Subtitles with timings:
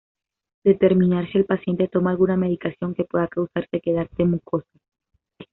[0.63, 4.81] Determinar si el paciente toma alguna medicación que pueda causar sequedad de mucosas.